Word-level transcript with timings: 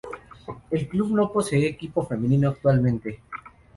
El 0.71 0.87
Club 0.89 1.13
no 1.15 1.31
posee 1.31 1.67
equipo 1.67 2.03
femenino 2.03 2.49
actualmente. 2.49 3.21